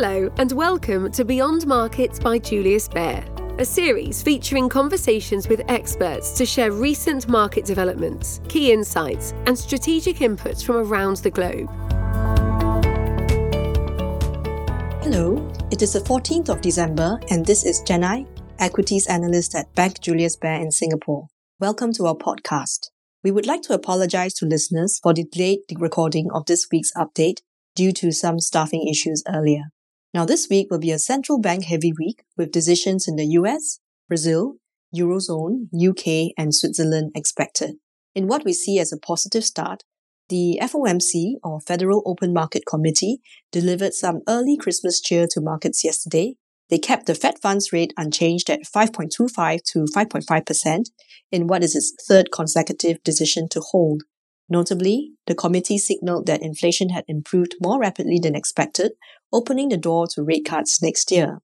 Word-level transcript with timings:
Hello, 0.00 0.30
and 0.36 0.52
welcome 0.52 1.10
to 1.10 1.24
Beyond 1.24 1.66
Markets 1.66 2.20
by 2.20 2.38
Julius 2.38 2.86
Baer, 2.86 3.24
a 3.58 3.64
series 3.64 4.22
featuring 4.22 4.68
conversations 4.68 5.48
with 5.48 5.68
experts 5.68 6.30
to 6.38 6.46
share 6.46 6.70
recent 6.70 7.26
market 7.26 7.64
developments, 7.64 8.40
key 8.46 8.70
insights, 8.70 9.34
and 9.46 9.58
strategic 9.58 10.18
inputs 10.18 10.64
from 10.64 10.76
around 10.76 11.16
the 11.16 11.32
globe. 11.32 11.68
Hello, 15.02 15.52
it 15.72 15.82
is 15.82 15.94
the 15.94 15.98
14th 15.98 16.48
of 16.48 16.60
December, 16.60 17.18
and 17.28 17.44
this 17.44 17.66
is 17.66 17.82
Jen-Ai, 17.82 18.24
equities 18.60 19.08
analyst 19.08 19.56
at 19.56 19.74
Bank 19.74 20.00
Julius 20.00 20.36
Baer 20.36 20.60
in 20.60 20.70
Singapore. 20.70 21.26
Welcome 21.58 21.92
to 21.94 22.06
our 22.06 22.14
podcast. 22.14 22.90
We 23.24 23.32
would 23.32 23.46
like 23.46 23.62
to 23.62 23.74
apologize 23.74 24.34
to 24.34 24.46
listeners 24.46 25.00
for 25.02 25.12
the 25.12 25.24
delayed 25.24 25.62
recording 25.74 26.28
of 26.32 26.46
this 26.46 26.68
week's 26.70 26.92
update 26.92 27.38
due 27.74 27.90
to 27.94 28.12
some 28.12 28.38
staffing 28.38 28.86
issues 28.86 29.24
earlier. 29.26 29.72
Now, 30.14 30.24
this 30.24 30.48
week 30.48 30.68
will 30.70 30.78
be 30.78 30.90
a 30.90 30.98
central 30.98 31.38
bank 31.38 31.64
heavy 31.64 31.92
week 31.98 32.22
with 32.36 32.50
decisions 32.50 33.06
in 33.06 33.16
the 33.16 33.26
US, 33.26 33.80
Brazil, 34.08 34.54
Eurozone, 34.94 35.68
UK, 35.74 36.32
and 36.38 36.54
Switzerland 36.54 37.12
expected. 37.14 37.76
In 38.14 38.26
what 38.26 38.44
we 38.44 38.52
see 38.52 38.78
as 38.78 38.92
a 38.92 38.98
positive 38.98 39.44
start, 39.44 39.82
the 40.28 40.58
FOMC, 40.62 41.34
or 41.42 41.60
Federal 41.60 42.02
Open 42.04 42.32
Market 42.32 42.64
Committee, 42.66 43.20
delivered 43.52 43.94
some 43.94 44.20
early 44.28 44.56
Christmas 44.56 45.00
cheer 45.00 45.26
to 45.30 45.40
markets 45.40 45.84
yesterday. 45.84 46.34
They 46.70 46.78
kept 46.78 47.06
the 47.06 47.14
Fed 47.14 47.38
funds 47.40 47.72
rate 47.72 47.94
unchanged 47.96 48.50
at 48.50 48.60
5.25 48.64 49.62
to 49.72 49.86
5.5% 49.94 50.84
in 51.32 51.46
what 51.46 51.62
is 51.62 51.74
its 51.74 51.94
third 52.06 52.30
consecutive 52.30 53.02
decision 53.02 53.48
to 53.50 53.60
hold. 53.60 54.02
Notably, 54.48 55.12
the 55.26 55.34
committee 55.34 55.78
signaled 55.78 56.26
that 56.26 56.42
inflation 56.42 56.88
had 56.88 57.04
improved 57.06 57.56
more 57.60 57.78
rapidly 57.78 58.18
than 58.18 58.34
expected, 58.34 58.92
opening 59.32 59.68
the 59.68 59.76
door 59.76 60.06
to 60.14 60.22
rate 60.22 60.46
cuts 60.46 60.82
next 60.82 61.10
year. 61.10 61.40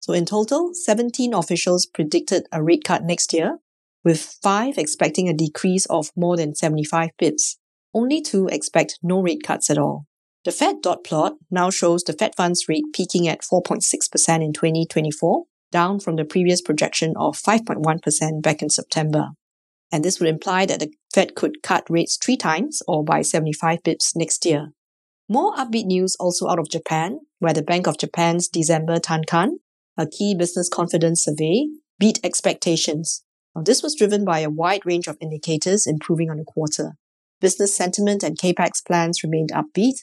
So 0.00 0.12
in 0.12 0.24
total, 0.26 0.72
17 0.72 1.34
officials 1.34 1.86
predicted 1.86 2.46
a 2.52 2.62
rate 2.62 2.84
cut 2.84 3.02
next 3.02 3.32
year, 3.32 3.58
with 4.04 4.36
five 4.42 4.78
expecting 4.78 5.28
a 5.28 5.34
decrease 5.34 5.86
of 5.86 6.10
more 6.14 6.36
than 6.36 6.54
75 6.54 7.10
pips. 7.18 7.58
Only 7.92 8.20
two 8.20 8.46
expect 8.48 8.98
no 9.02 9.20
rate 9.20 9.42
cuts 9.42 9.70
at 9.70 9.78
all. 9.78 10.06
The 10.44 10.52
Fed 10.52 10.82
dot 10.82 11.04
plot 11.04 11.34
now 11.50 11.70
shows 11.70 12.04
the 12.04 12.12
Fed 12.12 12.34
funds 12.36 12.68
rate 12.68 12.84
peaking 12.92 13.26
at 13.26 13.40
4.6% 13.40 13.80
in 14.44 14.52
2024, 14.52 15.44
down 15.72 15.98
from 16.00 16.16
the 16.16 16.24
previous 16.24 16.60
projection 16.60 17.14
of 17.16 17.36
5.1% 17.36 18.42
back 18.42 18.60
in 18.60 18.68
September. 18.68 19.30
And 19.94 20.04
this 20.04 20.18
would 20.18 20.28
imply 20.28 20.66
that 20.66 20.80
the 20.80 20.92
Fed 21.14 21.36
could 21.36 21.62
cut 21.62 21.86
rates 21.88 22.16
three 22.20 22.36
times 22.36 22.82
or 22.88 23.04
by 23.04 23.22
75 23.22 23.80
bips 23.84 24.16
next 24.16 24.44
year. 24.44 24.72
More 25.28 25.54
upbeat 25.54 25.84
news 25.84 26.16
also 26.18 26.48
out 26.48 26.58
of 26.58 26.68
Japan, 26.68 27.20
where 27.38 27.52
the 27.52 27.62
Bank 27.62 27.86
of 27.86 27.96
Japan's 27.96 28.48
December 28.48 28.98
Tankan, 28.98 29.50
a 29.96 30.08
key 30.08 30.34
business 30.36 30.68
confidence 30.68 31.22
survey, 31.22 31.68
beat 32.00 32.18
expectations. 32.24 33.22
Now, 33.54 33.62
this 33.62 33.84
was 33.84 33.94
driven 33.94 34.24
by 34.24 34.40
a 34.40 34.50
wide 34.50 34.84
range 34.84 35.06
of 35.06 35.16
indicators 35.20 35.86
improving 35.86 36.28
on 36.28 36.38
the 36.38 36.44
quarter. 36.44 36.96
Business 37.40 37.76
sentiment 37.76 38.24
and 38.24 38.36
capex 38.36 38.84
plans 38.84 39.22
remained 39.22 39.52
upbeat. 39.52 39.98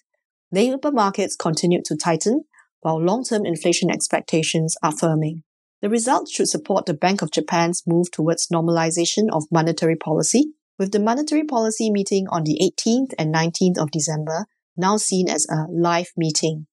Labor 0.54 0.94
markets 0.94 1.36
continued 1.36 1.84
to 1.84 1.98
tighten, 1.98 2.46
while 2.80 2.98
long-term 2.98 3.46
inflation 3.46 3.92
expectations 3.92 4.78
are 4.82 4.94
firming. 4.94 5.42
The 5.82 5.90
results 5.90 6.32
should 6.32 6.48
support 6.48 6.86
the 6.86 6.94
Bank 6.94 7.24
of 7.24 7.32
Japan's 7.32 7.82
move 7.88 8.12
towards 8.12 8.50
normalization 8.54 9.30
of 9.34 9.52
monetary 9.52 9.96
policy, 9.96 10.54
with 10.78 10.92
the 10.92 11.00
monetary 11.00 11.44
policy 11.44 11.90
meeting 11.90 12.28
on 12.30 12.44
the 12.44 12.60
18th 12.62 13.14
and 13.18 13.34
19th 13.34 13.80
of 13.80 13.90
December 13.90 14.46
now 14.78 14.98
seen 14.98 15.28
as 15.28 15.48
a 15.50 15.66
live 15.72 16.12
meeting. 16.16 16.68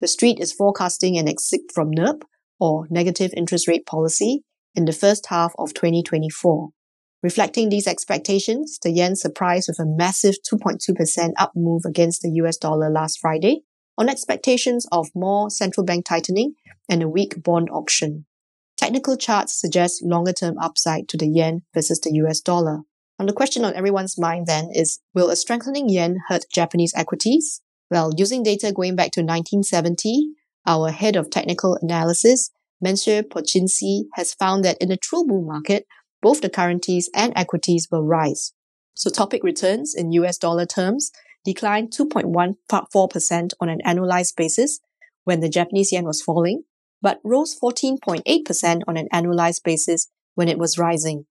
The 0.00 0.08
street 0.08 0.40
is 0.40 0.52
forecasting 0.52 1.18
an 1.18 1.28
exit 1.28 1.60
from 1.74 1.90
NIRP, 1.90 2.22
or 2.58 2.86
negative 2.88 3.32
interest 3.36 3.68
rate 3.68 3.84
policy, 3.84 4.44
in 4.74 4.86
the 4.86 4.92
first 4.92 5.26
half 5.26 5.52
of 5.58 5.74
2024. 5.74 6.70
Reflecting 7.22 7.68
these 7.68 7.86
expectations, 7.86 8.78
the 8.82 8.90
yen 8.90 9.14
surprised 9.14 9.68
with 9.68 9.78
a 9.78 9.86
massive 9.86 10.36
2.2% 10.50 11.32
up 11.38 11.52
move 11.54 11.82
against 11.84 12.22
the 12.22 12.30
US 12.42 12.56
dollar 12.56 12.90
last 12.90 13.18
Friday 13.20 13.62
on 13.98 14.08
expectations 14.08 14.86
of 14.90 15.08
more 15.14 15.50
central 15.50 15.84
bank 15.84 16.06
tightening 16.06 16.54
and 16.88 17.02
a 17.02 17.08
weak 17.08 17.42
bond 17.42 17.68
auction. 17.70 18.24
Technical 18.84 19.16
charts 19.16 19.58
suggest 19.58 20.04
longer 20.04 20.34
term 20.34 20.58
upside 20.58 21.08
to 21.08 21.16
the 21.16 21.26
yen 21.26 21.62
versus 21.72 21.98
the 22.00 22.10
US 22.16 22.42
dollar. 22.42 22.82
And 23.18 23.26
the 23.26 23.32
question 23.32 23.64
on 23.64 23.72
everyone's 23.72 24.18
mind 24.18 24.46
then 24.46 24.68
is, 24.74 25.00
will 25.14 25.30
a 25.30 25.36
strengthening 25.36 25.88
yen 25.88 26.18
hurt 26.28 26.44
Japanese 26.52 26.92
equities? 26.94 27.62
Well, 27.90 28.10
using 28.14 28.42
data 28.42 28.72
going 28.72 28.94
back 28.94 29.12
to 29.12 29.22
1970, 29.22 30.34
our 30.66 30.90
head 30.90 31.16
of 31.16 31.30
technical 31.30 31.78
analysis, 31.80 32.50
Mensur 32.84 33.22
Pocinci, 33.22 34.02
has 34.16 34.34
found 34.34 34.66
that 34.66 34.76
in 34.82 34.92
a 34.92 34.98
true 34.98 35.24
bull 35.24 35.46
market, 35.46 35.86
both 36.20 36.42
the 36.42 36.50
currencies 36.50 37.08
and 37.14 37.32
equities 37.34 37.88
will 37.90 38.04
rise. 38.04 38.52
So 38.92 39.08
TOPIX 39.08 39.42
returns 39.42 39.94
in 39.96 40.12
US 40.12 40.36
dollar 40.36 40.66
terms 40.66 41.10
declined 41.42 41.90
2.14% 41.90 43.50
on 43.60 43.68
an 43.70 43.80
annualized 43.86 44.36
basis 44.36 44.80
when 45.24 45.40
the 45.40 45.48
Japanese 45.48 45.90
yen 45.90 46.04
was 46.04 46.20
falling, 46.20 46.64
but 47.04 47.20
rose 47.22 47.54
14.8% 47.60 48.80
on 48.88 48.96
an 48.96 49.08
annualized 49.12 49.62
basis 49.62 50.08
when 50.36 50.48
it 50.48 50.58
was 50.58 50.78
rising. 50.78 51.26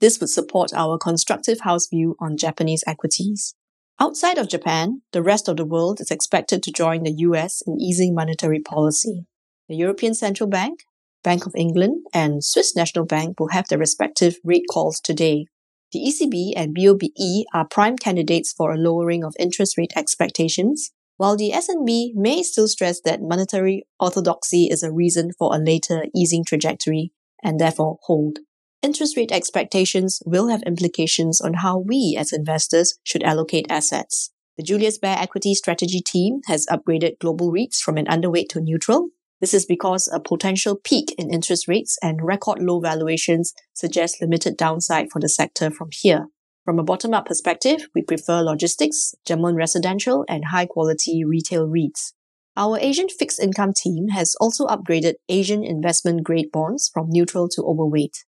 This 0.00 0.20
would 0.20 0.30
support 0.30 0.72
our 0.72 0.98
constructive 0.98 1.62
house 1.62 1.88
view 1.88 2.14
on 2.20 2.36
Japanese 2.36 2.84
equities. 2.86 3.56
Outside 3.98 4.38
of 4.38 4.48
Japan, 4.48 5.02
the 5.12 5.24
rest 5.24 5.48
of 5.48 5.56
the 5.56 5.64
world 5.64 6.00
is 6.00 6.12
expected 6.12 6.62
to 6.62 6.70
join 6.70 7.02
the 7.02 7.14
US 7.28 7.60
in 7.66 7.80
easing 7.80 8.14
monetary 8.14 8.60
policy. 8.60 9.26
The 9.68 9.74
European 9.74 10.14
Central 10.14 10.48
Bank, 10.48 10.84
Bank 11.24 11.44
of 11.44 11.56
England, 11.56 12.06
and 12.14 12.44
Swiss 12.44 12.76
National 12.76 13.04
Bank 13.04 13.40
will 13.40 13.48
have 13.48 13.66
their 13.66 13.78
respective 13.78 14.36
rate 14.44 14.66
calls 14.72 15.00
today. 15.00 15.46
The 15.90 15.98
ECB 16.06 16.52
and 16.54 16.72
BoE 16.72 17.44
are 17.52 17.66
prime 17.66 17.96
candidates 17.96 18.52
for 18.52 18.72
a 18.72 18.78
lowering 18.78 19.24
of 19.24 19.34
interest 19.40 19.76
rate 19.76 19.92
expectations, 19.96 20.92
while 21.16 21.36
the 21.36 21.52
SNB 21.52 22.14
may 22.14 22.42
still 22.42 22.68
stress 22.68 23.00
that 23.02 23.22
monetary 23.22 23.86
orthodoxy 23.98 24.68
is 24.70 24.82
a 24.82 24.92
reason 24.92 25.32
for 25.38 25.54
a 25.54 25.58
later 25.58 26.06
easing 26.14 26.44
trajectory 26.44 27.12
and 27.42 27.58
therefore 27.58 27.98
hold 28.02 28.38
interest 28.86 29.16
rate 29.16 29.32
expectations 29.32 30.22
will 30.24 30.48
have 30.48 30.62
implications 30.62 31.40
on 31.40 31.54
how 31.54 31.76
we 31.76 32.16
as 32.18 32.32
investors 32.32 32.98
should 33.02 33.22
allocate 33.24 33.66
assets. 33.68 34.30
The 34.56 34.62
Julius 34.62 34.96
Baer 34.96 35.16
Equity 35.18 35.54
Strategy 35.54 36.00
team 36.00 36.40
has 36.46 36.66
upgraded 36.70 37.18
global 37.18 37.52
REITs 37.52 37.80
from 37.80 37.96
an 37.98 38.06
underweight 38.06 38.48
to 38.50 38.60
neutral. 38.60 39.08
This 39.40 39.52
is 39.52 39.66
because 39.66 40.08
a 40.08 40.20
potential 40.20 40.76
peak 40.76 41.14
in 41.18 41.34
interest 41.34 41.66
rates 41.68 41.98
and 42.00 42.22
record 42.22 42.62
low 42.62 42.80
valuations 42.80 43.52
suggest 43.74 44.20
limited 44.20 44.56
downside 44.56 45.08
for 45.10 45.20
the 45.20 45.28
sector 45.28 45.70
from 45.70 45.88
here. 45.92 46.28
From 46.66 46.80
a 46.80 46.82
bottom-up 46.82 47.26
perspective, 47.26 47.86
we 47.94 48.02
prefer 48.02 48.42
logistics, 48.42 49.14
German 49.24 49.54
residential, 49.54 50.24
and 50.28 50.46
high-quality 50.46 51.24
retail 51.24 51.68
REITs. 51.68 52.12
Our 52.56 52.76
Asian 52.80 53.08
fixed 53.08 53.38
income 53.38 53.72
team 53.72 54.08
has 54.08 54.34
also 54.40 54.66
upgraded 54.66 55.14
Asian 55.28 55.62
investment 55.62 56.24
grade 56.24 56.50
bonds 56.52 56.90
from 56.92 57.06
neutral 57.08 57.48
to 57.50 57.62
overweight. 57.62 58.24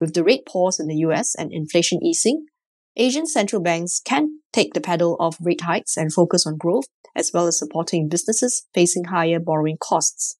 With 0.00 0.14
the 0.14 0.24
rate 0.24 0.44
pause 0.46 0.80
in 0.80 0.88
the 0.88 0.96
US 0.96 1.36
and 1.36 1.52
inflation 1.52 2.02
easing, 2.02 2.46
Asian 2.96 3.24
central 3.24 3.62
banks 3.62 4.00
can 4.04 4.40
take 4.52 4.74
the 4.74 4.80
pedal 4.80 5.16
off 5.20 5.36
rate 5.40 5.60
hikes 5.60 5.96
and 5.96 6.12
focus 6.12 6.44
on 6.44 6.56
growth, 6.56 6.86
as 7.14 7.30
well 7.32 7.46
as 7.46 7.56
supporting 7.56 8.08
businesses 8.08 8.66
facing 8.74 9.04
higher 9.04 9.38
borrowing 9.38 9.76
costs. 9.80 10.38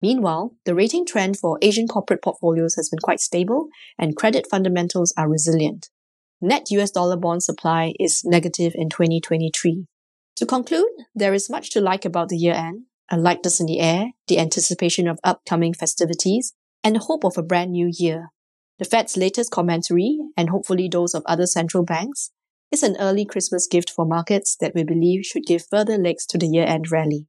Meanwhile, 0.00 0.54
the 0.64 0.74
rating 0.74 1.04
trend 1.04 1.38
for 1.38 1.58
Asian 1.60 1.88
corporate 1.88 2.22
portfolios 2.22 2.76
has 2.76 2.88
been 2.88 3.00
quite 3.00 3.20
stable 3.20 3.68
and 3.98 4.16
credit 4.16 4.46
fundamentals 4.50 5.12
are 5.18 5.28
resilient. 5.28 5.90
Net 6.40 6.70
US 6.70 6.90
dollar 6.90 7.16
bond 7.16 7.42
supply 7.42 7.94
is 7.98 8.22
negative 8.24 8.72
in 8.74 8.90
2023. 8.90 9.86
To 10.36 10.46
conclude, 10.46 10.90
there 11.14 11.32
is 11.32 11.48
much 11.48 11.70
to 11.70 11.80
like 11.80 12.04
about 12.04 12.28
the 12.28 12.36
year 12.36 12.52
end, 12.52 12.82
a 13.10 13.16
lightness 13.16 13.58
in 13.58 13.66
the 13.66 13.80
air, 13.80 14.12
the 14.28 14.38
anticipation 14.38 15.08
of 15.08 15.18
upcoming 15.24 15.72
festivities, 15.72 16.52
and 16.84 16.96
the 16.96 17.00
hope 17.00 17.24
of 17.24 17.38
a 17.38 17.42
brand 17.42 17.72
new 17.72 17.90
year. 17.90 18.28
The 18.78 18.84
Fed's 18.84 19.16
latest 19.16 19.50
commentary, 19.50 20.18
and 20.36 20.50
hopefully 20.50 20.88
those 20.92 21.14
of 21.14 21.22
other 21.24 21.46
central 21.46 21.84
banks, 21.84 22.32
is 22.70 22.82
an 22.82 22.96
early 23.00 23.24
Christmas 23.24 23.66
gift 23.66 23.90
for 23.90 24.04
markets 24.04 24.56
that 24.60 24.74
we 24.74 24.84
believe 24.84 25.24
should 25.24 25.46
give 25.46 25.64
further 25.66 25.96
legs 25.96 26.26
to 26.26 26.36
the 26.38 26.46
year 26.46 26.66
end 26.66 26.90
rally. 26.90 27.26